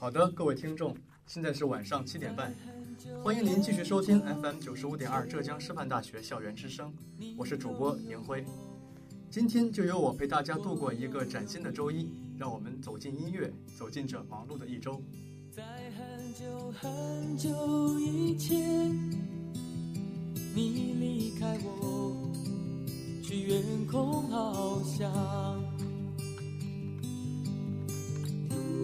[0.00, 0.96] 好的，各位听众，
[1.26, 2.54] 现在是晚上七点半，
[3.22, 6.90] 欢迎您继续收听 FM 九十五点二浙江师范大学校园之声，
[7.36, 8.42] 我是主播宁辉。
[9.28, 12.08] 今天就由我陪大家度过一个崭新的周一，
[12.38, 15.02] 让我们走进音乐，走进这忙碌的一周。
[15.50, 18.58] 在很久很久以前，
[20.54, 22.32] 你离开我，
[23.22, 25.59] 去远空翱翔。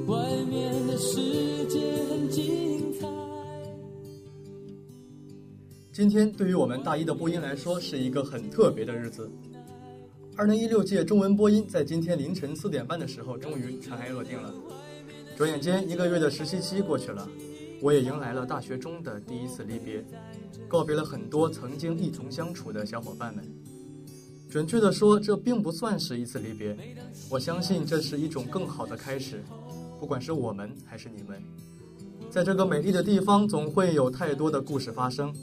[0.06, 0.16] 外
[0.48, 3.08] 面的世界很精彩。
[5.92, 9.28] 今天对于我们大一的播音来说，是一个很特别的日子。
[10.36, 14.54] 二零一六届中文播音在今天凌晨四点半的时候，终于尘埃落定了。
[15.36, 17.28] 转眼间，一个月的实习期过去了，
[17.82, 20.04] 我也迎来了大学中的第一次离别，
[20.68, 23.44] 告别了很多曾经一同相处的小伙伴们。
[24.48, 26.76] 准确的说，这并不算是一次离别，
[27.28, 29.42] 我相信这是一种更好的开始。
[29.98, 31.42] 不管是我们还是你们，
[32.30, 35.34] 在这个美丽的地方，总会有太多的故事发生。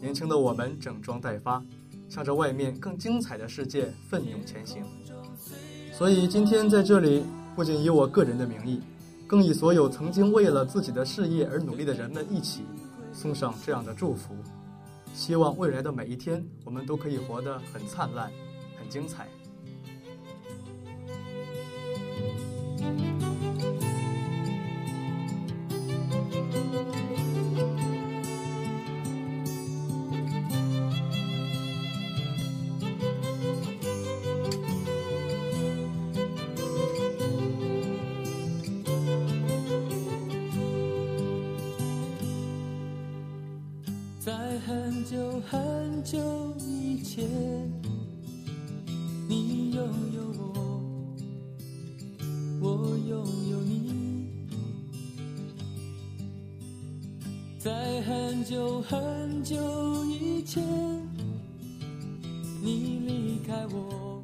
[0.00, 1.64] 年轻的我们整装待发，
[2.08, 4.82] 向着外面更精彩的世界奋勇前行。
[5.92, 7.24] 所以今天在这里，
[7.56, 8.80] 不仅以我个人的名义，
[9.26, 12.62] 更以所有曾经为了自己的事业而努力的人们一起，
[13.12, 14.34] 送上这样的祝福。
[15.14, 18.30] 希望未来的每一天，我们都可以活得很灿烂，
[18.78, 19.28] 很精彩。
[45.04, 46.18] 很久很久
[46.60, 47.22] 以前，
[49.28, 50.80] 你拥有我，
[52.62, 53.18] 我拥
[53.50, 54.30] 有你。
[57.58, 59.54] 在很久很久
[60.06, 60.64] 以前，
[62.62, 64.22] 你离开我，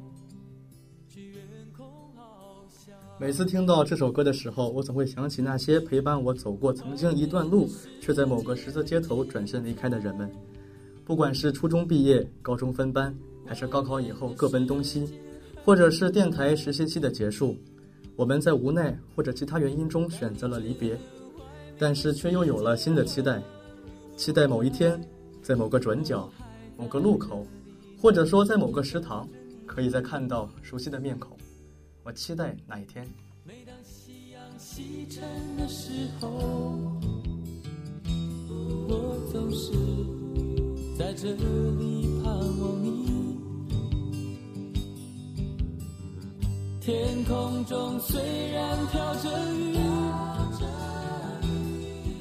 [1.07, 1.43] 去远
[1.77, 1.85] 空
[2.17, 2.21] 翱
[2.71, 2.95] 翔。
[3.19, 7.69] 每次听到这首歌的时候，我总会想起那些陪伴我走过曾经一段路，
[8.01, 10.27] 却在某个十字街头转身离开的人们。
[11.11, 13.13] 不管是初中毕业、高中分班，
[13.45, 15.05] 还是高考以后各奔东西，
[15.61, 17.57] 或者是电台实习期的结束，
[18.15, 20.97] 我们在无奈或者其他原因中选择了离别，
[21.77, 23.43] 但是却又有了新的期待，
[24.15, 25.05] 期待某一天，
[25.43, 26.31] 在某个转角、
[26.77, 27.45] 某个路口，
[28.01, 29.27] 或者说在某个食堂，
[29.65, 31.35] 可以再看到熟悉的面孔。
[32.03, 33.05] 我期待那一天。
[33.43, 35.21] 每当夕阳西沉
[35.57, 35.91] 的时
[36.21, 36.89] 候，
[38.87, 39.73] 我总是
[41.01, 43.39] 在这里盼望你。
[46.79, 49.73] 天空中虽然飘着雨，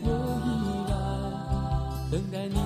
[0.03, 0.09] 我
[0.47, 0.49] 依
[0.89, 0.93] 然
[2.11, 2.57] 等待你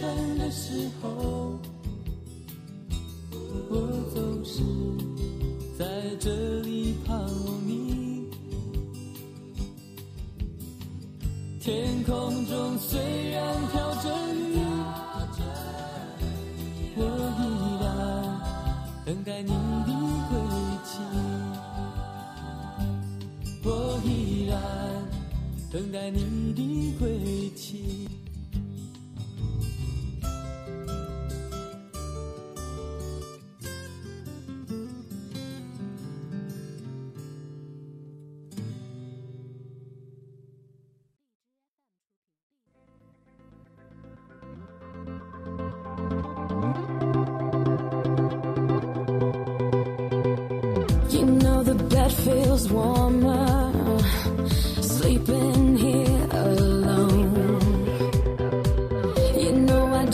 [0.00, 0.29] 西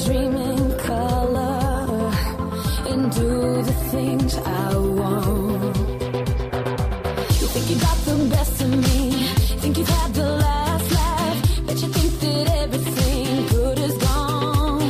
[0.06, 2.12] dream in color
[2.90, 5.76] and do the things I want.
[7.40, 9.12] You think you got the best of me,
[9.62, 14.82] think you've had the last laugh, but you think that everything good is gone.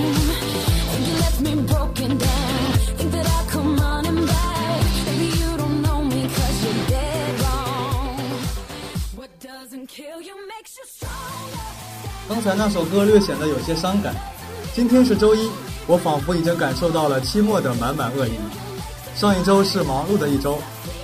[0.94, 4.84] And you left me broken down, think that I'll come running back.
[5.08, 8.18] Maybe you don't know me cause you're dead wrong.
[9.20, 11.68] What doesn't kill you makes you stronger.
[12.30, 14.35] 刚才那首歌略显得有些伤感。
[14.77, 15.49] 今天是周一，
[15.87, 18.33] 我仿佛已经感受到了期末的满满恶意。
[19.15, 20.59] 上一周是忙碌的一周，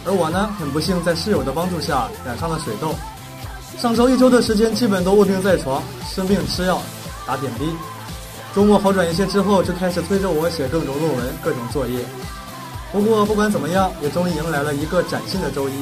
[0.04, 2.94] 而我呢，很不幸在室友的帮助下染上了水痘。
[3.78, 6.82] 上周一周的时间基本都卧病在床，生病吃药，
[7.26, 7.64] 打点滴。
[8.54, 12.04] 周末好转一些之后，就开始催着我写各种论文、各种作业。
[12.92, 15.72] 不过不管怎么样，也终于迎来了一个崭新的周一。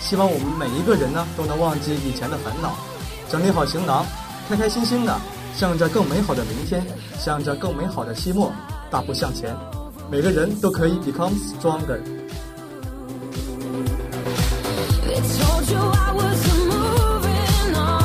[0.00, 2.72] 希望我们每一个人呢，都能忘记以前的烦恼，
[3.28, 4.06] 整理好行囊，
[4.48, 5.20] 开开心心的
[5.56, 6.86] 向着更美好的明天，
[7.18, 8.52] 向着更美好的期末
[8.90, 9.56] 大步向前。
[10.10, 11.98] 每个人都可以 become stronger。
[15.06, 17.96] They told you I was moving on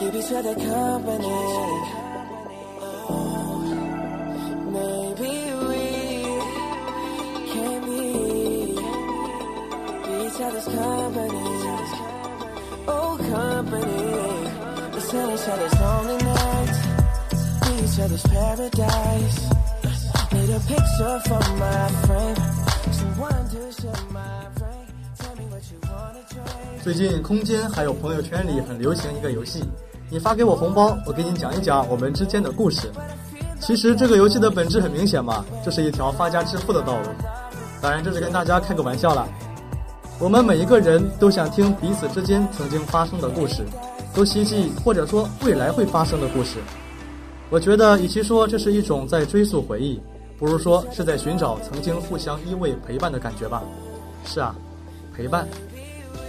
[0.00, 1.40] keep each other company?
[3.08, 3.58] Oh,
[4.76, 5.32] maybe
[5.68, 5.84] we
[7.52, 8.10] can be,
[10.04, 11.46] be each other's company.
[12.88, 14.02] Oh, company.
[14.92, 16.78] Let's tell each other's lonely nights,
[17.62, 19.38] be each other's paradise.
[20.32, 22.36] Need a picture for my frame,
[22.92, 24.86] someone to share my brain.
[25.18, 26.82] Tell me what you wanna trade.
[26.82, 29.62] 最近空间还有朋友圈里很流行一个游戏，
[30.11, 32.91] 你发给我红包，我给你讲一讲我们之间的故事。
[33.61, 37.07] 其实这个游戏的本质很明显嘛，这是一条发家致富的道路。
[37.81, 39.25] 当然这是跟大家开个玩笑啦。
[40.19, 43.63] 我们每一个人都想听彼此之间曾经发生的故事，
[44.13, 46.57] 都希冀或者说未来会发生的故事。
[47.49, 49.97] 我觉得，与其说这是一种在追溯回忆，
[50.37, 53.63] 不如说是在寻找曾经互相依偎陪伴的感觉吧。
[54.25, 54.53] 是啊，
[55.15, 55.47] 陪伴，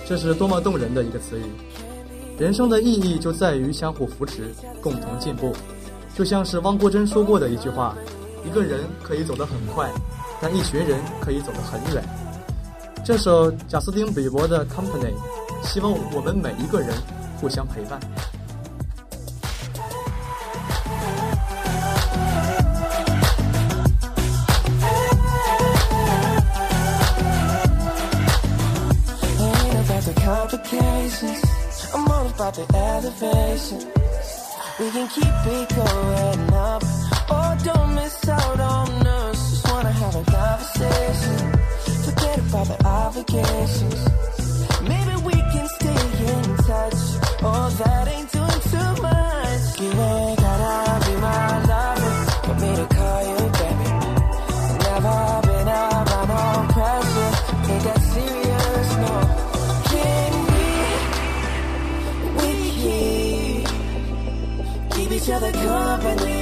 [0.06, 1.42] 这是多么动人的一个词语。
[2.42, 5.54] 人生的意义就在于相互扶持，共同进步。
[6.12, 7.96] 就像是汪国真说过的一句话，
[8.44, 9.88] 一个人可以走得很快，
[10.40, 12.02] 但一群人可以走得很远。
[13.04, 15.14] 这首贾斯汀比伯的 company，
[15.62, 16.88] 希望我们每一个人
[17.40, 18.00] 互相陪伴。
[31.92, 33.78] When about the elevation.
[34.80, 36.82] We can keep it going up.
[37.28, 39.50] Oh, don't miss out on us.
[39.50, 41.38] Just wanna have a conversation.
[42.06, 44.00] Forget about the obligations.
[44.82, 47.00] Maybe we can stay in touch.
[47.42, 49.80] Oh, that ain't doing too much.
[49.80, 49.90] You
[65.42, 66.41] the company.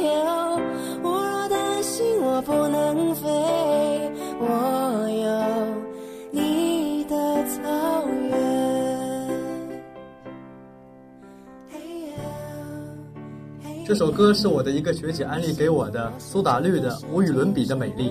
[14.01, 18.09] 这首歌是我的一个学姐安利给我的，苏打绿的《无与伦比的美丽》。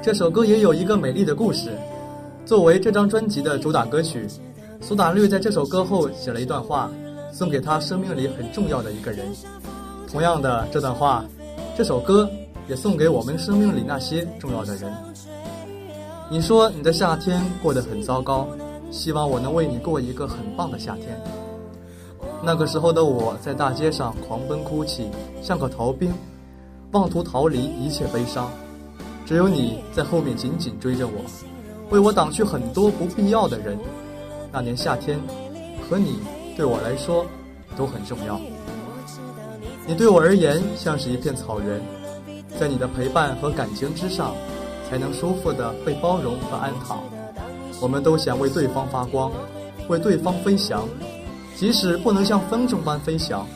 [0.00, 1.76] 这首歌也有一个美丽的故事。
[2.46, 4.28] 作为这张专辑的主打歌曲，
[4.80, 6.88] 苏打绿在这首歌后写了一段话，
[7.32, 9.26] 送给他生命里很重要的一个人。
[10.06, 11.24] 同样的，这段话，
[11.76, 12.30] 这首歌
[12.68, 14.94] 也送给我们生命里那些重要的人。
[16.30, 18.46] 你说你的夏天过得很糟糕，
[18.92, 21.20] 希望我能为你过一个很棒的夏天。
[22.44, 25.08] 那个时候的我在大街上狂奔哭泣，
[25.40, 26.12] 像个逃兵，
[26.90, 28.50] 妄图逃离一切悲伤。
[29.24, 31.12] 只有你在后面紧紧追着我，
[31.90, 33.78] 为我挡去很多不必要的人。
[34.50, 35.20] 那年夏天，
[35.88, 36.18] 和你
[36.56, 37.24] 对我来说
[37.76, 38.40] 都很重要。
[39.86, 41.80] 你对我而言像是一片草原，
[42.58, 44.34] 在你的陪伴和感情之上，
[44.90, 46.98] 才能舒服地被包容和安躺。
[47.80, 49.30] 我们都想为对方发光，
[49.88, 50.88] 为对方飞翔，
[51.62, 53.46] 即使不能像风筝般飞翔，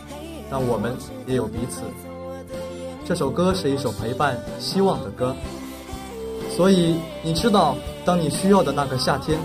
[0.49, 0.97] 但我们
[1.27, 1.81] 也有彼此。
[3.05, 5.35] 这首歌是一首陪伴、希望的歌，
[6.57, 6.95] 所以
[7.25, 9.37] 你知道，当你需要的那个夏天，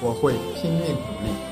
[0.00, 1.47] 我会拼命努力。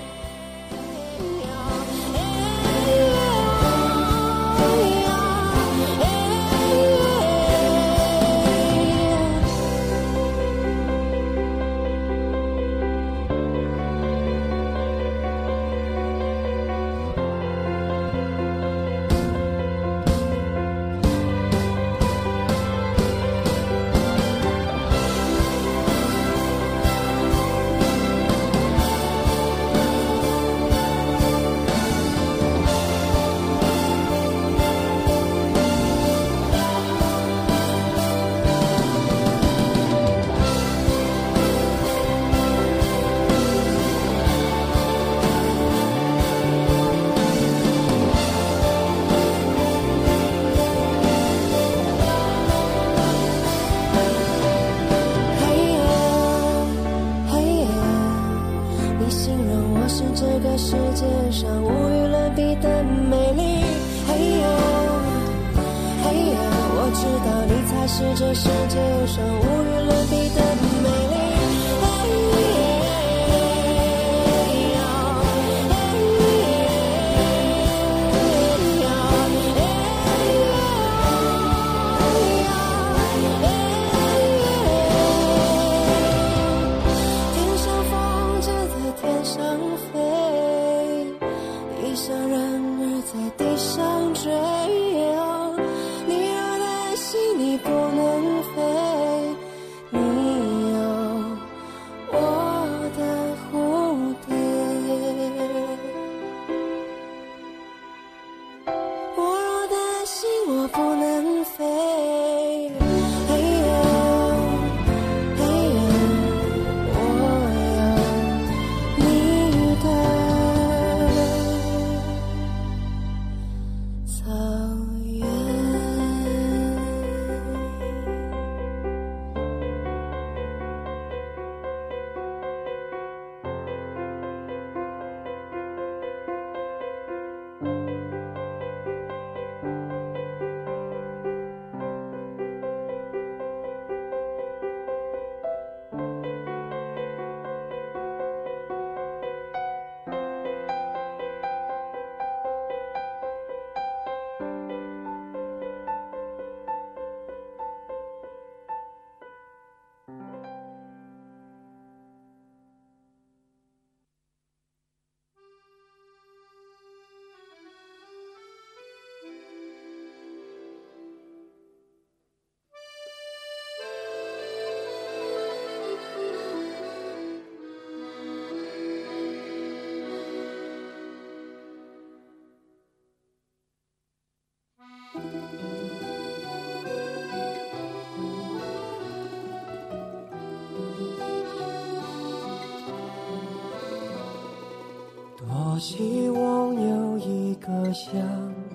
[195.76, 198.18] 多希望有一个像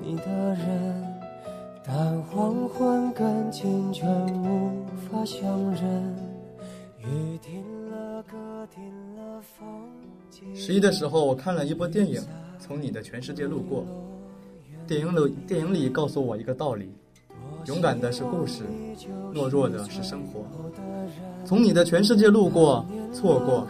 [0.03, 1.19] 你的人，
[1.83, 4.07] 但黄昏跟青春
[4.43, 6.15] 无法相认。
[6.99, 8.83] 雨停了，歌停
[9.15, 9.67] 了，风
[10.29, 12.21] 静十一的时候，我看了一部电影
[12.59, 13.81] 《从你的全世界路过》。
[14.87, 16.93] 电影里电影里告诉我一个道理：
[17.65, 18.63] 勇敢的是故事，
[19.33, 20.43] 懦弱的是生活。
[21.45, 23.67] 从你的全世界路过，错过，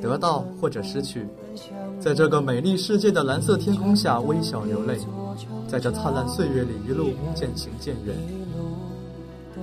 [0.00, 1.26] 得到或者失去，
[1.98, 4.98] 在这个美丽世界的蓝色天空下微笑流泪，
[5.66, 8.16] 在这灿烂岁月里一路渐行渐远。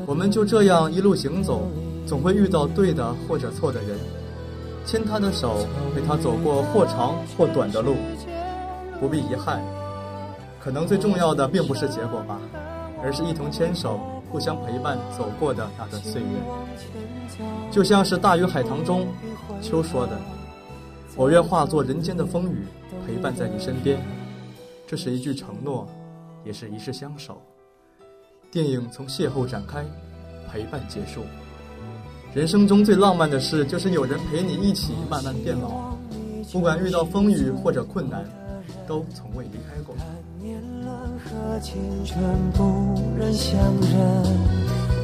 [0.06, 1.62] 我们就这样一路行走，
[2.06, 3.98] 总会遇到对的或者错的人，
[4.86, 7.96] 牵他的手，陪他走过或长或短的路，
[9.00, 9.62] 不必遗憾。
[10.60, 12.40] 可能最重要的并不是结果吧，
[13.04, 16.28] 而是一同牵手、互相陪伴走过的那段岁月。
[17.72, 19.08] 就像是《大鱼海棠》中
[19.62, 20.18] 秋说的
[21.16, 22.66] ：“我愿化作人间的风雨，
[23.06, 24.00] 陪伴在你身边。”
[24.88, 25.88] 这是一句承诺，
[26.44, 27.42] 也是一世相守。
[28.52, 29.86] 电影从邂逅展开，
[30.52, 31.22] 陪伴结束。
[32.34, 35.96] 人生中最浪漫的事，就是有人陪你一起慢慢变老，
[36.52, 38.26] 不管遇到风雨或者困难，
[38.86, 39.96] 都从未离开过。
[41.42, 41.74] 年轮和青
[42.06, 42.22] 春
[42.54, 42.62] 不
[43.18, 43.98] 忍相认，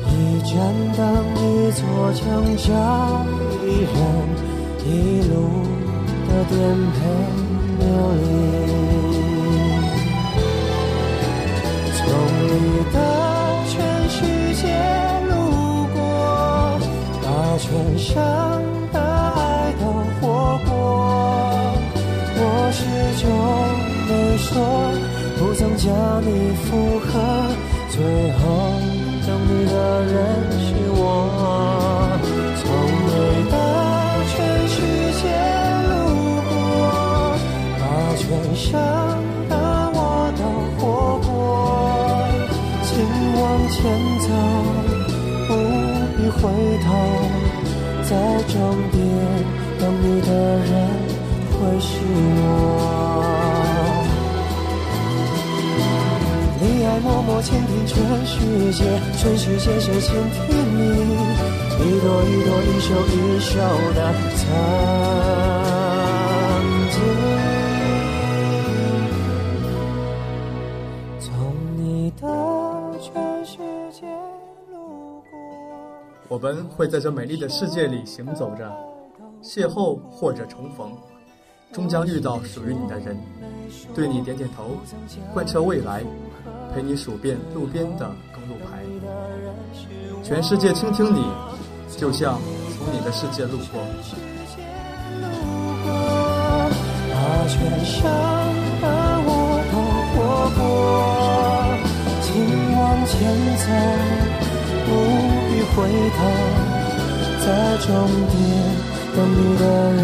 [0.08, 0.54] 一盏
[0.96, 1.02] 灯，
[1.36, 1.82] 一座
[2.14, 2.24] 城，
[2.58, 3.26] 找
[3.64, 3.96] 一人，
[4.86, 4.88] 一
[5.28, 5.34] 路
[6.28, 6.56] 的颠
[6.94, 6.96] 沛
[7.80, 8.26] 流离。
[11.98, 12.00] 从
[12.48, 12.56] 你
[12.94, 12.96] 的
[13.68, 13.76] 全
[14.10, 14.16] 世
[14.62, 14.64] 界
[15.28, 15.32] 路
[15.94, 15.98] 过，
[17.24, 17.26] 把
[17.58, 17.66] 全
[17.98, 18.14] 生
[18.94, 19.84] 的爱都
[20.20, 20.24] 活
[20.70, 20.72] 过。
[22.40, 22.80] 我始
[23.22, 23.26] 终
[24.08, 24.56] 没说。
[25.58, 25.90] 曾将
[26.22, 27.10] 你附和，
[27.90, 27.98] 最
[28.34, 28.40] 后
[29.26, 29.74] 等你的
[30.06, 30.16] 人
[30.62, 31.02] 是我。
[32.62, 32.64] 从
[33.08, 33.10] 你
[33.50, 33.56] 的
[34.30, 34.36] 全
[34.70, 34.76] 世
[35.18, 35.24] 界
[35.90, 35.90] 路
[36.48, 36.54] 过，
[37.80, 37.82] 把
[38.16, 38.22] 全
[38.56, 38.70] 生
[39.50, 39.52] 的
[39.96, 39.98] 我
[40.38, 40.42] 都
[40.78, 40.82] 活
[41.26, 41.28] 过。
[42.84, 42.88] 请
[43.42, 43.44] 往
[43.74, 43.76] 前
[44.22, 44.30] 走，
[45.48, 45.50] 不
[46.18, 46.38] 必回
[46.86, 46.88] 头，
[48.04, 48.10] 在
[48.48, 48.56] 终
[48.92, 48.96] 点
[49.80, 50.70] 等你的人
[51.50, 51.90] 会是
[52.44, 52.87] 我。
[57.00, 58.84] 默默倾听全世界，
[59.18, 60.42] 全世界谁倾听
[60.78, 60.82] 你？
[61.80, 63.60] 一朵一朵，一首一首
[63.94, 64.00] 的
[64.36, 64.42] 曾
[66.92, 66.96] 经。
[71.20, 71.30] 从
[71.78, 72.24] 你的
[73.00, 73.58] 全世
[73.92, 74.08] 界
[74.72, 75.32] 路过。
[76.28, 78.70] 我们会在这美丽的世界里行走着，
[79.44, 80.92] 邂逅或者重逢，
[81.72, 83.18] 终将遇到属于你的人，
[83.94, 84.78] 对你点点头，
[85.34, 86.04] 贯彻未来，
[86.74, 88.84] 陪你数遍路边的公路牌。
[90.24, 91.24] 全世界倾听你，
[91.98, 92.40] 就像
[92.78, 93.82] 从你的世界路过。
[97.10, 98.04] 把全伤
[98.82, 98.86] 的
[99.26, 99.30] 我
[99.72, 99.76] 都
[100.14, 100.16] 活
[100.58, 100.60] 过，
[102.22, 102.28] 请
[102.76, 103.16] 往前
[103.58, 103.66] 走，
[104.86, 104.88] 不
[105.48, 105.76] 必回
[106.18, 106.20] 头。
[107.46, 107.88] 在终
[108.28, 108.36] 点
[109.16, 110.04] 等你的人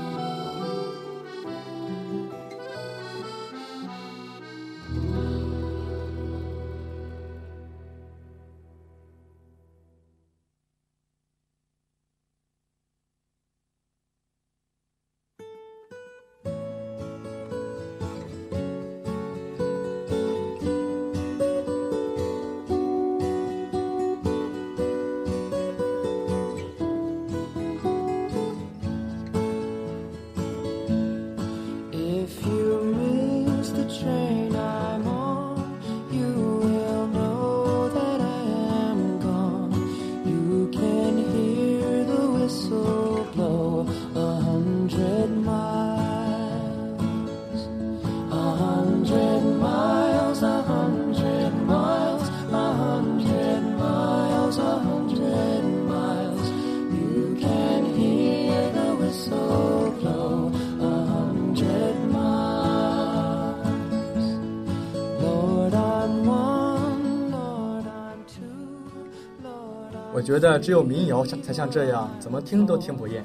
[70.31, 73.21] 觉得只有民谣才像这样，怎么听都听不厌。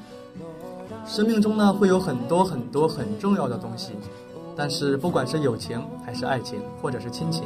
[1.05, 3.93] 生命中呢，会有很多很多很重要的东西，
[4.57, 7.45] 但是不管是友情还是爱情，或者是亲情，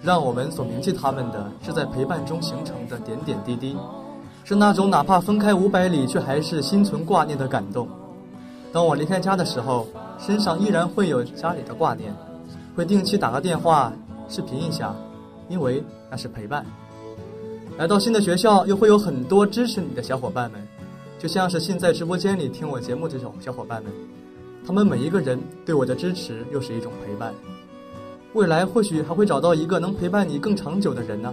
[0.00, 3.76] 让我们所铭记他们的是在陪伴中形成的点点滴滴，
[4.42, 7.86] 是那种哪怕分开五百里，却还是心存挂念的感动。
[8.72, 9.86] 当我离开家的时候，
[10.18, 12.10] 身上依然会有家里的挂念，
[12.74, 13.92] 会定期打个电话
[14.30, 14.94] 视频一下，
[15.50, 16.64] 因为那是陪伴。
[17.78, 20.60] 来到新的学校，又会有很多支持你的小伙伴们，
[21.16, 23.92] 就像是现在直播间里听我节目这种小伙伴们，
[24.66, 27.32] 他们每一个人对我的支持又是一种陪伴。
[28.32, 31.32] 未来或许还会找到一个能陪伴你更长久的人呢。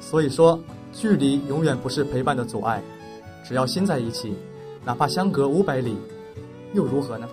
[0.00, 0.58] 所以说，
[0.92, 2.82] 距离永远不是陪伴的阻碍，
[3.46, 4.34] 只要心在一起，
[4.84, 5.96] 哪怕相隔五百里，
[6.74, 7.28] 又如何呢？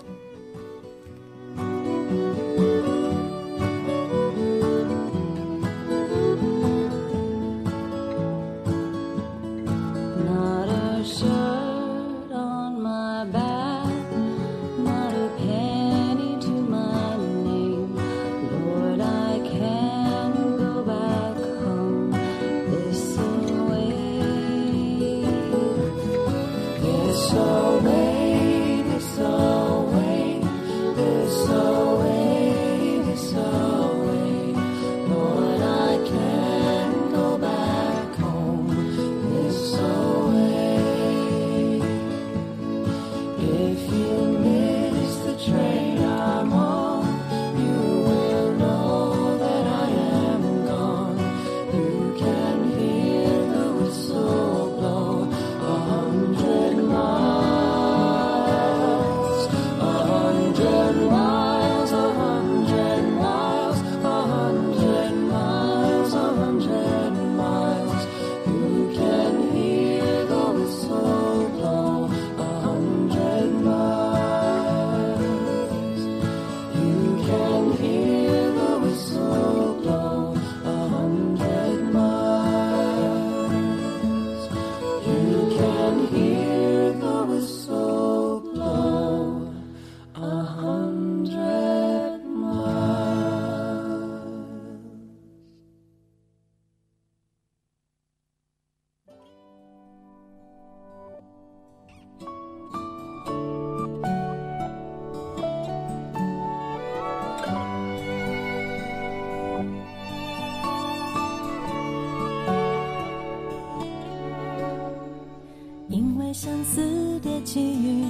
[116.44, 116.82] 相似
[117.22, 118.04] 的际遇，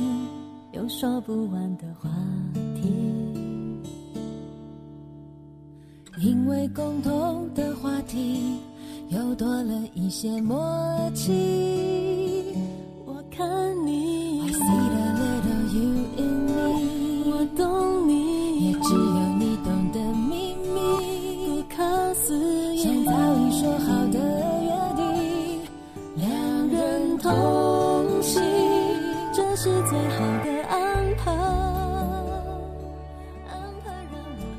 [0.72, 2.10] 有说不完的话
[2.74, 2.90] 题；
[6.18, 8.58] 因为共同的话题，
[9.10, 10.58] 又多了一些默
[11.14, 12.03] 契。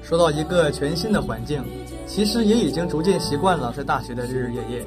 [0.06, 1.64] 说到一个全新的环境，
[2.06, 4.86] 其实也已经逐渐习惯了在大学的日日夜夜。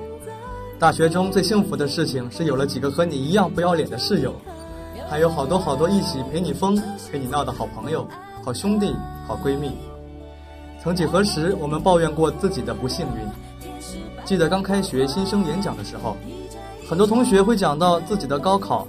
[0.77, 4.31] 大学中最幸福的事情是有了几个和你一样不要脸的室友，
[5.09, 6.79] 还有好多好多一起陪你疯、
[7.11, 8.07] 陪你闹的好朋友、
[8.43, 8.95] 好兄弟、
[9.27, 9.71] 好闺蜜。
[10.83, 14.23] 曾几何时，我们抱怨过自己的不幸运。
[14.23, 16.15] 记得刚开学新生演讲的时候，
[16.87, 18.87] 很多同学会讲到自己的高考，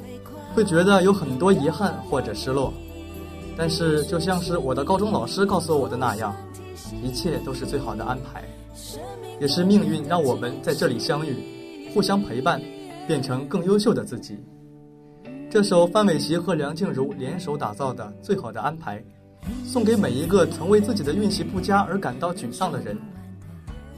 [0.55, 2.71] 会觉得有很多遗憾或者失落。
[3.59, 6.33] 但是，就像是我的高中老师告诉我的那样，
[7.03, 8.45] 一切都是最好的安排，
[9.41, 12.63] 也是命运让我们在这里相遇，互相陪伴，
[13.09, 14.39] 变成更优秀的自己。
[15.51, 19.01] 这首范玮琪和梁静茹联手打造的《最好的安排》，
[19.67, 22.97] 送给每一个曾为自己的运气不佳而感到沮丧的人。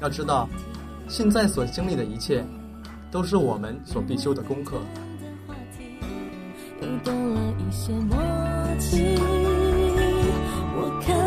[0.01, 0.49] 要知道，
[1.07, 2.43] 现在所经历的一切，
[3.11, 4.79] 都是我们所必修的功课。
[6.81, 8.17] 又多了一些默
[8.79, 9.50] 契。
[10.83, 11.20] 我看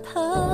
[0.00, 0.47] 的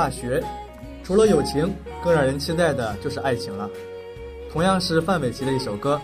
[0.00, 0.42] 大学，
[1.04, 1.70] 除了友情，
[2.02, 3.68] 更让人期待的就是爱情了。
[4.50, 6.00] 同样是范玮琪的一首歌，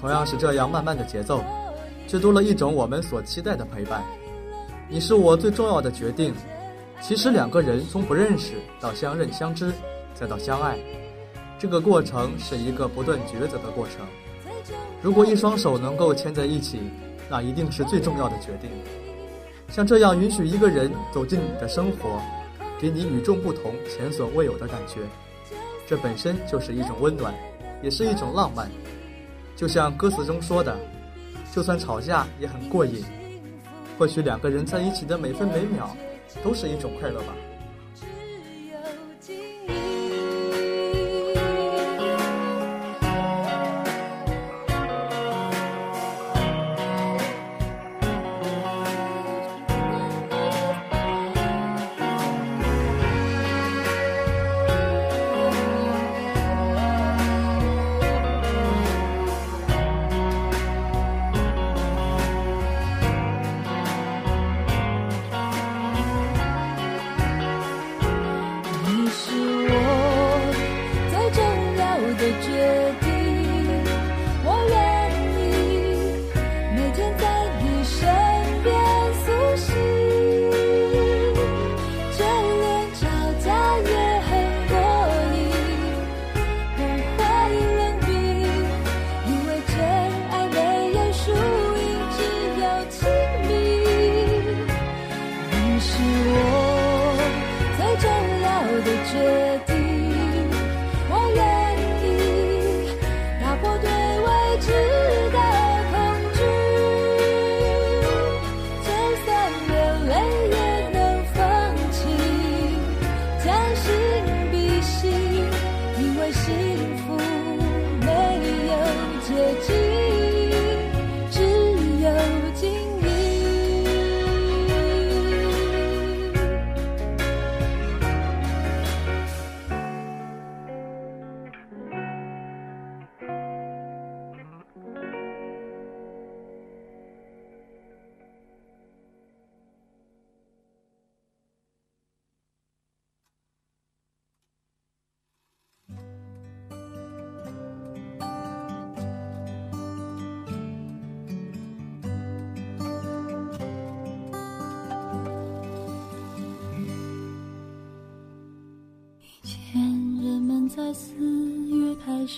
[0.00, 1.44] 同样是这样慢慢的节奏，
[2.08, 4.02] 却多了一种我们所期待的陪伴。
[4.88, 6.32] 你是我最重要的决定。
[7.02, 9.70] 其实两个人从不认识到相认相知，
[10.14, 10.78] 再到相爱，
[11.58, 14.06] 这个过程是一个不断抉择的过程。
[15.02, 16.80] 如果一双手能够牵在一起，
[17.28, 18.70] 那一定是最重要的决定。
[19.68, 22.18] 像这样允许一个人走进你的生活，
[22.80, 25.00] 给你与众不同、前所未有的感觉，
[25.86, 27.34] 这本身就是一种温暖。
[27.82, 28.70] 也是一种浪漫，
[29.54, 30.74] 就像歌词中说的，
[31.54, 33.04] 就算吵架也很过瘾。
[33.98, 35.94] 或许两个人在一起的每分每秒，
[36.42, 37.34] 都是一种快乐吧。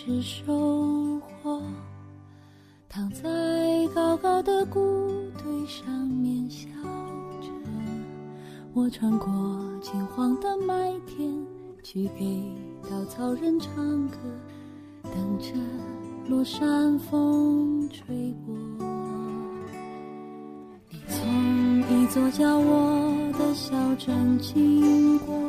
[0.06, 1.60] 是收获，
[2.88, 3.24] 躺在
[3.92, 4.78] 高高的谷
[5.42, 6.68] 堆上面笑
[7.42, 7.48] 着。
[8.72, 9.28] 我穿过
[9.82, 11.28] 金黄的麦田，
[11.82, 12.40] 去给
[12.88, 14.16] 稻草人唱歌，
[15.02, 15.52] 等着
[16.28, 18.54] 落山风吹过。
[20.88, 25.45] 你从一座叫我的小镇经过。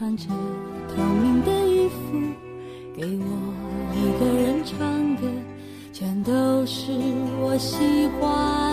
[0.00, 0.24] 穿着
[0.96, 2.18] 透明的衣服，
[2.96, 3.26] 给我
[3.94, 5.26] 一个人唱歌，
[5.92, 6.90] 全都是
[7.42, 8.69] 我喜欢。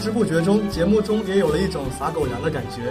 [0.00, 2.90] 不知不觉中，节目中也有了一种撒狗粮的感觉。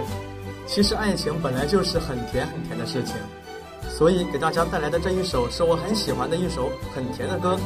[0.64, 3.16] 其实爱情本来就是很甜很甜的事情，
[3.88, 7.58] 所以给大家带来的这一首是我很喜欢的一首很甜的歌。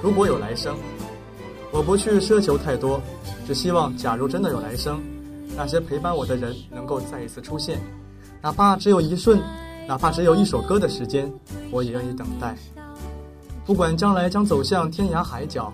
[0.00, 0.76] 如果有来生，
[1.72, 3.02] 我不去奢求太多，
[3.44, 5.02] 只希望假如真的有来生，
[5.56, 7.80] 那些陪伴我的人能够再一次出现，
[8.40, 9.40] 哪怕只有一瞬，
[9.88, 11.28] 哪怕只有一首歌的时间，
[11.72, 12.56] 我也愿意等待。
[13.66, 15.72] 不管将来将走向天涯海角，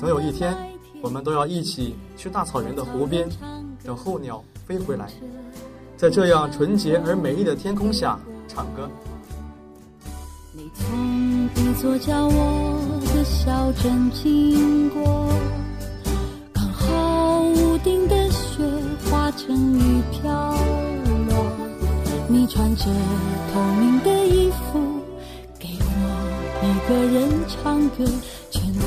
[0.00, 0.56] 总有一天，
[1.00, 3.28] 我们都要一起去大草原的湖边，
[3.84, 5.08] 等候鸟飞回来，
[5.96, 8.18] 在这样纯洁而美丽的天空下
[8.48, 8.90] 唱歌。
[10.52, 15.28] 你从一座叫我的小镇经过，
[16.52, 18.64] 刚好屋顶的雪
[19.08, 20.50] 化成雨飘
[21.28, 21.46] 落。
[22.28, 22.84] 你穿着
[23.54, 25.00] 透明的衣服，
[25.58, 28.04] 给我一个人唱歌，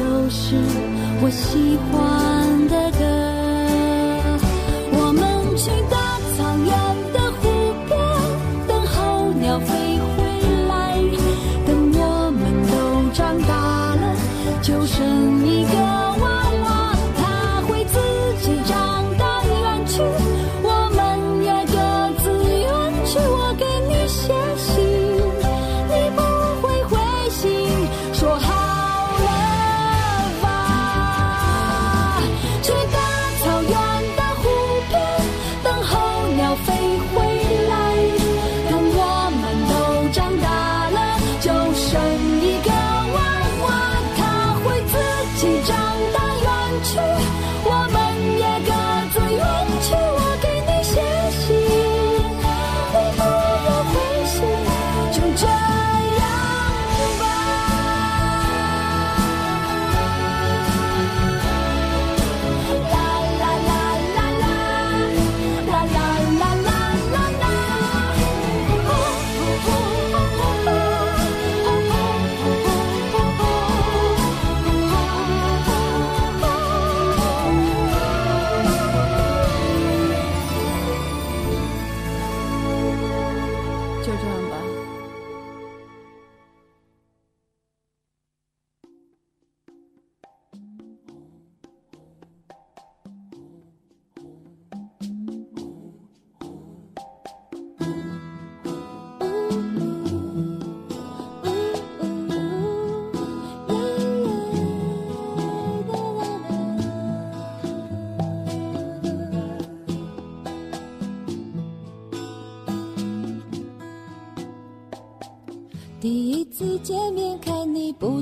[0.02, 0.56] 都是
[1.22, 3.04] 我喜欢的歌。
[4.98, 5.22] 我们
[5.56, 6.20] 去大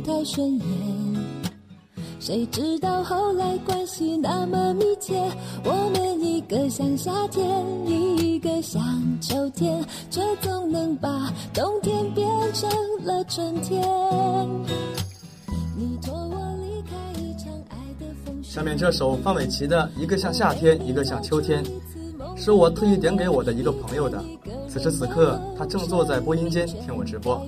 [0.10, 0.66] 太顺眼，
[2.20, 5.14] 谁知道后来关系那么密切，
[5.64, 7.46] 我们一个像夏天，
[7.86, 8.82] 一个像
[9.22, 12.68] 秋天，却总能把冬天变成
[13.04, 13.80] 了春天。
[15.78, 18.50] 你托我离开一场爱的风雪。
[18.50, 21.64] 下面这首范玮琪的《一个像夏天，一个像秋天》，
[22.36, 24.20] 是我特意点给我的一个朋友的。
[24.68, 27.48] 此时此刻，他正坐在播音间听我直播。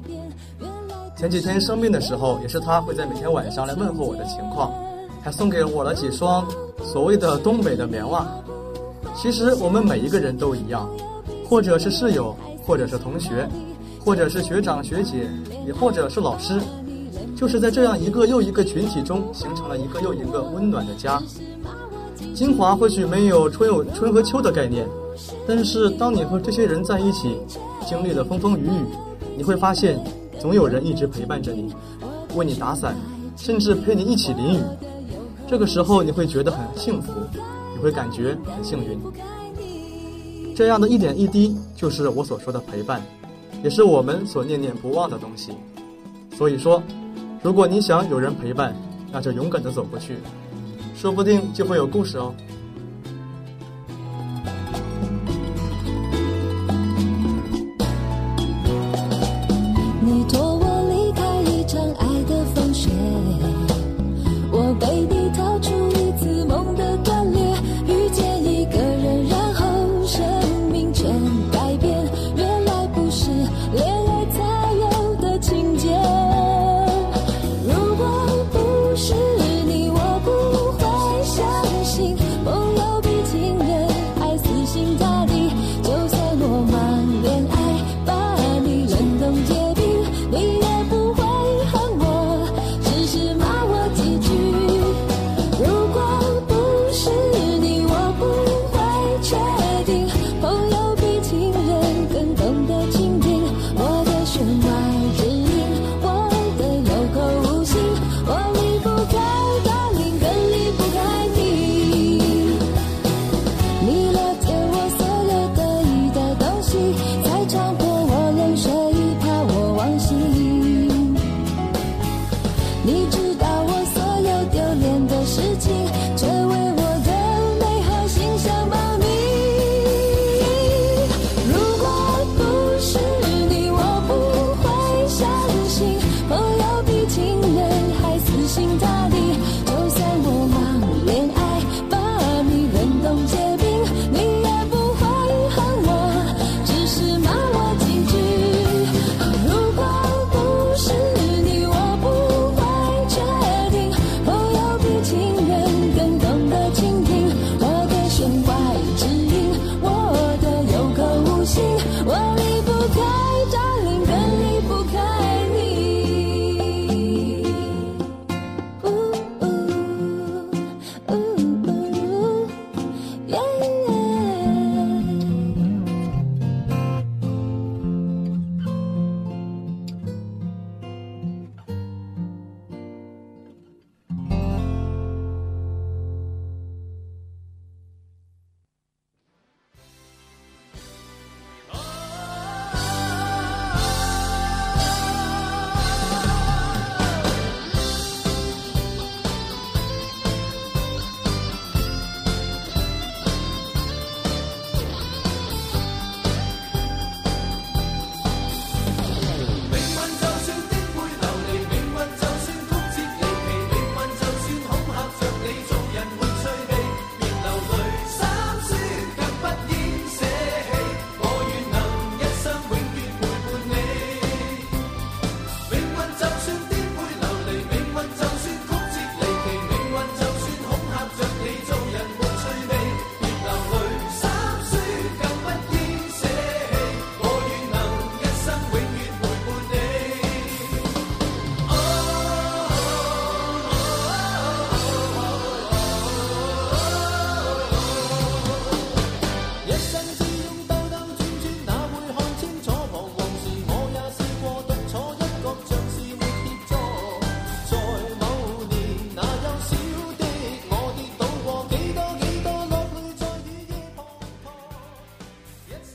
[1.22, 4.74] 前几天生病的时候，也是他会在每天晚上来问候我的情况，
[5.22, 6.44] 还送给我了几双
[6.84, 8.26] 所谓的东北的棉袜。
[9.16, 10.90] 其实我们每一个人都一样，
[11.48, 13.48] 或者是室友，或者是同学，
[14.04, 15.30] 或者是学长学姐，
[15.68, 16.60] 也或者是老师，
[17.38, 21.22] 就是在这样一个又一个群体中，形成了一个又一个温暖的家。
[22.34, 24.88] 金华或许没有春有春和秋的概念，
[25.48, 27.38] 但是当你和这些人在一起，
[27.86, 28.86] 经历了风风雨雨，
[29.38, 30.04] 你会发现，
[30.42, 31.72] 总有人一直陪伴着你，
[32.34, 32.96] 为你打伞，
[33.38, 34.64] 甚至陪你一起淋雨。
[35.48, 37.12] 这个时候你会觉得很幸福，
[37.76, 39.00] 你会感觉很幸运。
[40.56, 43.00] 这样的一点一滴，就是我所说的陪伴，
[43.64, 45.52] 也是我们所念念不忘的东西。
[46.36, 46.82] 所以说，
[47.44, 48.76] 如果你想有人陪伴，
[49.12, 50.18] 那就勇敢的走过去，
[50.96, 52.34] 说不定就会有故事哦。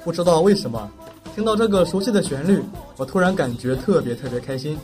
[0.07, 0.89] 不知道为什么，
[1.35, 2.63] 听到这个熟悉的旋律，
[2.97, 4.79] 我突然感觉特别特别开心。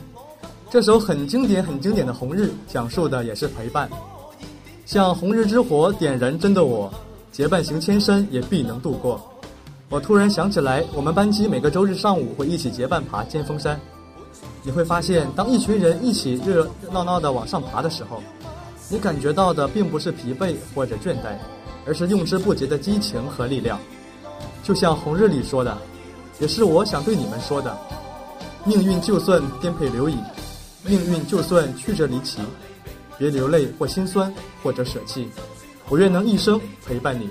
[0.69, 3.89] 这首很经典、很经典的《红日》，讲述的也是陪伴，
[4.85, 6.93] 像红日之火点燃真的我，
[7.31, 9.17] 结伴行千山也必能度过。
[9.87, 13.79] 我突然想起来，我们班级每个周日上午会一起结伴爬尖峰山。
[14.61, 18.21] 你会发现，当一群人一起热热闹闹地往上爬的时候，
[18.89, 21.37] 你感觉到的并不是疲惫或者倦怠，
[21.85, 23.79] 而是用之不竭的激情和力量。
[24.63, 25.77] 就像《红日》里说的，
[26.39, 27.77] 也是我想对你们说的：
[28.63, 30.15] 命运就算颠沛流离，
[30.85, 32.39] 命运就算曲折离奇，
[33.17, 34.33] 别流泪或心酸
[34.63, 35.27] 或者舍弃，
[35.89, 37.29] 我愿能一生陪伴你。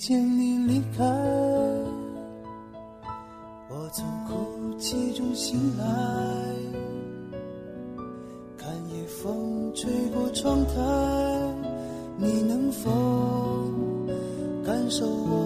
[0.00, 1.04] 见你离开，
[3.68, 5.84] 我从哭泣中醒来，
[8.56, 10.72] 看夜风吹过窗台，
[12.16, 12.90] 你能否
[14.64, 15.39] 感受我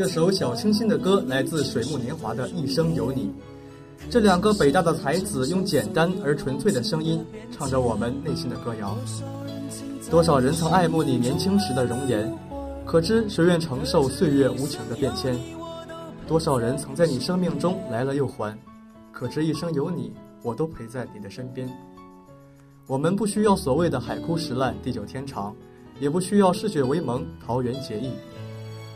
[0.00, 3.24] 这首小清新的歌来自水木年华的《一生有你》。
[4.08, 7.22] 这两个北大的才子用简单而纯粹的声音，
[7.52, 8.96] 唱着我们内心的歌谣。
[10.10, 12.32] 多少人曾爱慕你年轻时的容颜，
[12.86, 15.38] 可知谁愿承受岁月无情的变迁？
[16.26, 18.58] 多少人曾在你生命中来了又还，
[19.12, 21.70] 可知一生有你，我都陪在你的身边。
[22.86, 25.54] 我们不需要所谓的海枯石烂、地久天长，
[26.00, 28.10] 也不需要嗜血为盟、桃园结义。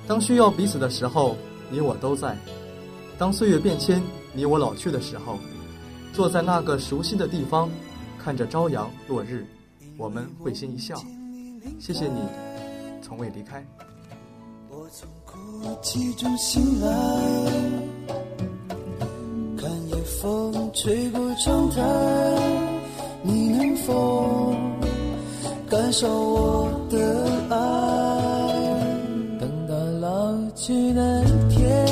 [0.06, 1.36] 当需要彼此的时候，
[1.70, 2.36] 你我都在；
[3.18, 4.02] 当岁月变迁，
[4.32, 5.38] 你我老去的时候，
[6.12, 7.70] 坐在那个熟悉的地方，
[8.22, 9.46] 看着朝阳落日，
[9.96, 11.02] 我们会心一笑。
[11.80, 12.20] 谢谢你，
[13.00, 13.64] 从未离开。
[14.68, 15.34] 我从哭
[15.80, 16.88] 泣中醒来，
[19.56, 21.80] 看夜风吹过窗台，
[23.22, 24.54] 你能否
[25.70, 27.63] 感受我的爱？
[30.66, 31.86] 去那一天，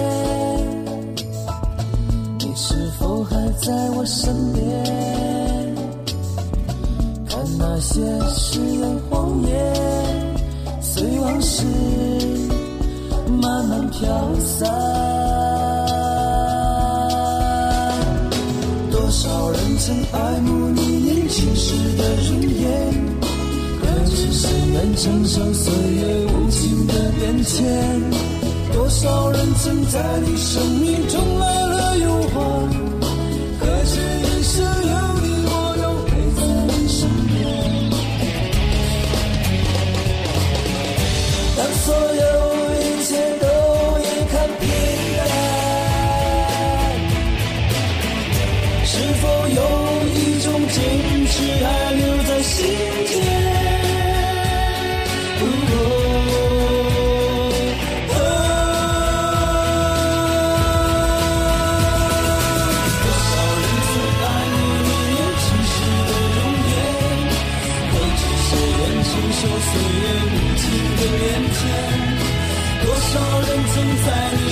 [2.38, 4.64] 你是否还在我身边？
[7.28, 8.00] 看那些
[8.30, 9.74] 誓言谎言，
[10.80, 11.66] 随往事。
[13.42, 14.08] 慢慢飘
[14.40, 14.66] 散。
[18.90, 22.94] 多少人曾爱慕你年轻时的容颜，
[23.82, 28.31] 可知谁能承受岁月无情的变迁？
[28.72, 32.91] 多少人曾在你生命中来了又还，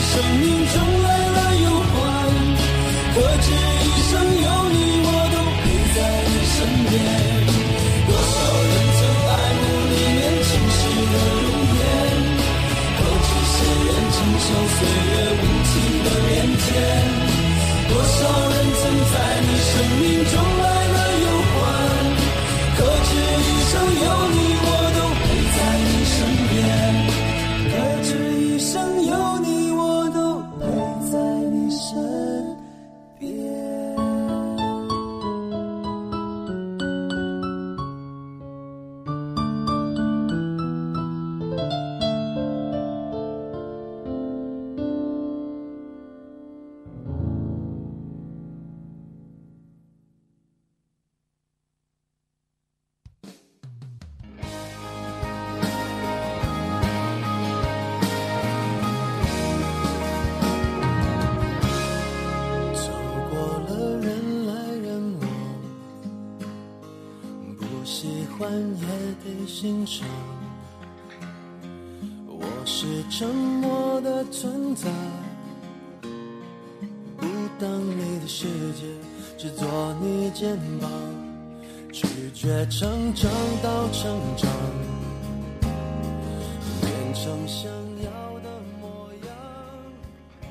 [0.02, 1.09] 生命中
[80.60, 80.90] 肩膀，
[81.90, 83.30] 拒绝成长
[83.62, 84.50] 到成长，
[86.82, 87.70] 变成想
[88.02, 88.50] 要的
[88.80, 89.34] 模样。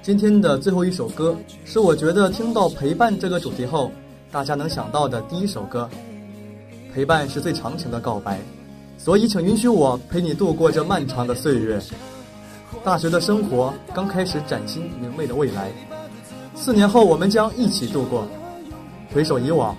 [0.01, 3.91] 今天的最后一首歌是我觉得听到陪伴这个主题后，
[4.32, 5.88] 大家能想到的第一首歌。
[6.91, 8.39] 陪伴是最长情的告白，
[8.97, 11.80] 所以请允许我陪你度过这漫长的岁月。
[12.84, 15.72] 大学的生活刚开始崭新明媚的未来，
[16.55, 18.28] 四年后我们将一起度过。
[19.14, 19.76] 回首以往，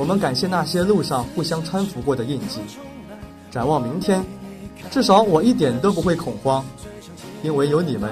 [0.00, 2.58] 我们感谢那些路上互相搀扶过的印记。
[3.50, 4.24] 展望明天，
[4.90, 6.64] 至少我一点都不会恐慌，
[7.42, 8.10] 因为有你们。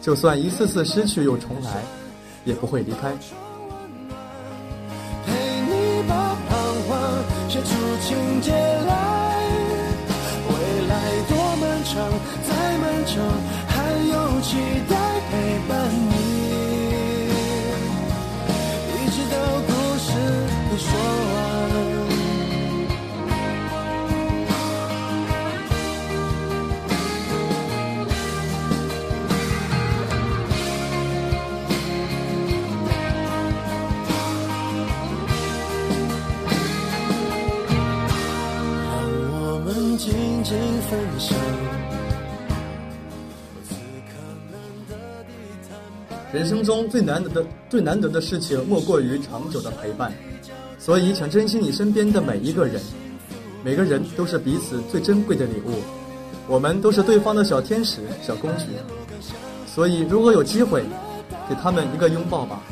[0.00, 1.82] 就算一次次失去又重来，
[2.46, 3.12] 也不会离开。
[5.26, 6.56] 陪你把彷
[6.88, 6.98] 徨
[7.50, 7.68] 写出
[8.00, 9.44] 情节来，
[10.48, 10.54] 未
[10.88, 10.94] 来
[11.28, 12.00] 多漫长，
[12.48, 13.22] 再漫长，
[13.68, 14.56] 还有期
[14.88, 14.97] 待
[46.30, 50.12] 人生中最难得的、最难得的事情，莫过于长久的陪伴。
[50.78, 52.82] 所以，请珍惜你身边的每一个人，
[53.64, 55.80] 每个人都是彼此最珍贵的礼物。
[56.46, 58.66] 我们都是对方的小天使、小公举。
[59.66, 60.84] 所以，如果有机会，
[61.48, 62.62] 给他们一个拥抱吧，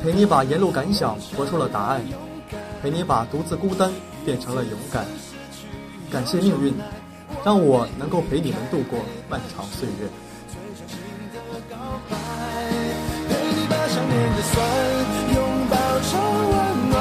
[0.00, 2.00] 陪你把沿路感想活出了答案，
[2.80, 3.90] 陪你把独自孤单
[4.24, 5.04] 变成了勇敢。
[6.12, 6.74] 感谢命运，
[7.44, 10.08] 让我能够陪你们度过漫长岁月。
[14.42, 14.56] 算
[15.34, 16.10] 拥抱成
[16.50, 16.96] 温暖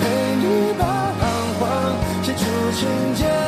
[0.00, 0.82] 陪你把
[1.18, 1.22] 彷
[1.58, 1.62] 徨
[2.22, 3.39] 写出情节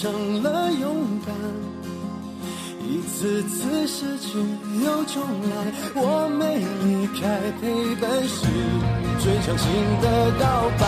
[0.00, 0.96] 成了勇
[1.26, 1.36] 敢。
[2.88, 4.38] 一次次失去
[4.82, 5.52] 又重来，
[5.94, 7.20] 我没离开，
[7.60, 7.68] 陪
[8.00, 8.38] 伴是
[9.20, 9.68] 最长情
[10.00, 10.04] 的
[10.40, 10.44] 告
[10.80, 10.82] 白。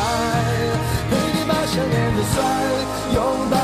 [1.10, 2.34] 陪你把想念的酸
[3.12, 3.56] 拥抱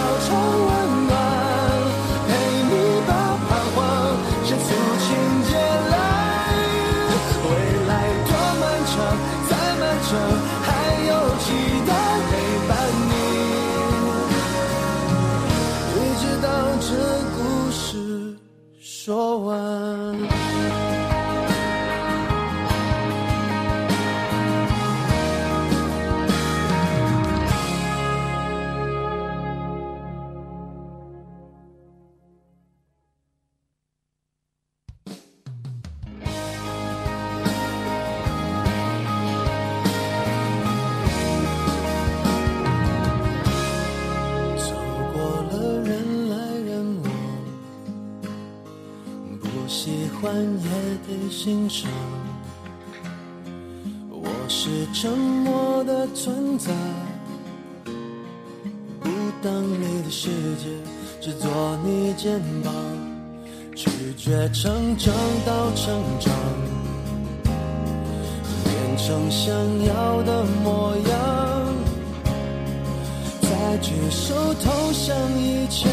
[73.76, 75.90] 举手投降以前，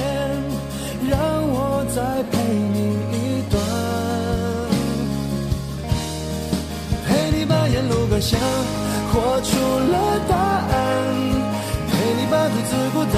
[1.09, 1.17] 让
[1.47, 2.01] 我再
[2.31, 2.33] 陪
[2.73, 2.77] 你
[3.11, 3.61] 一段，
[7.05, 7.07] 陪
[7.37, 8.39] 你把沿路感想
[9.11, 9.95] 活出了
[10.27, 10.73] 答案，
[11.91, 13.15] 陪你把独自孤单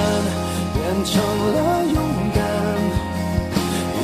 [0.74, 1.14] 变成
[1.54, 1.56] 了
[1.94, 1.96] 勇
[2.34, 2.38] 敢。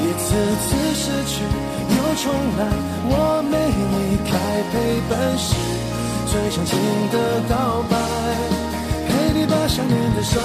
[0.00, 0.26] 一次
[0.62, 1.34] 次失去
[1.90, 2.24] 又重
[2.56, 2.60] 来，
[3.10, 3.12] 我
[3.50, 3.52] 没
[3.92, 4.32] 离开，
[4.72, 4.74] 陪
[5.10, 5.46] 伴是
[6.30, 6.72] 最长情
[7.12, 7.14] 的
[7.48, 7.52] 告
[7.90, 8.53] 白。
[9.74, 10.40] 想念的酸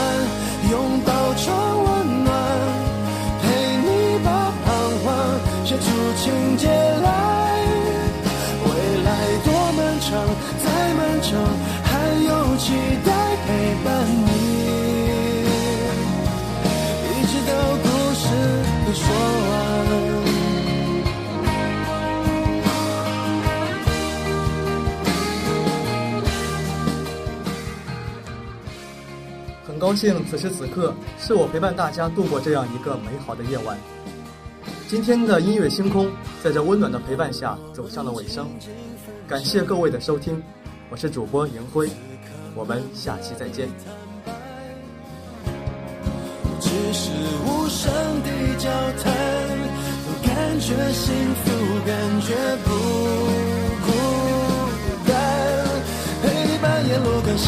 [0.72, 1.54] 拥抱成
[1.84, 2.34] 温暖，
[3.44, 3.46] 陪
[3.78, 4.68] 你把彷
[5.06, 5.06] 徨
[5.64, 5.86] 写出
[6.18, 7.08] 情节来。
[8.66, 8.68] 未
[9.04, 9.08] 来
[9.46, 10.10] 多漫长，
[10.66, 10.66] 再
[10.96, 11.30] 漫长，
[11.84, 11.94] 还
[12.26, 12.74] 有期
[13.06, 13.08] 待
[13.46, 13.48] 陪
[13.86, 13.88] 伴
[29.80, 33.78] 高兴此时此刻是我陪伴大家度过这样一个美好的夜晚。
[34.90, 36.12] 今天的音乐星空
[36.44, 38.50] 在这温暖的陪伴下走向了尾声，
[39.28, 40.44] 感谢各位的收听，
[40.90, 41.90] 我是主播银辉，
[42.56, 43.70] 我们下期再见。
[46.60, 47.12] 只是
[47.46, 47.90] 无声
[48.22, 48.70] 的交
[49.02, 49.14] 谈，
[50.24, 51.52] 感觉幸福，
[51.86, 52.70] 感觉不
[53.86, 53.92] 孤
[55.08, 55.16] 单。
[56.22, 57.48] 陪你把沿路感想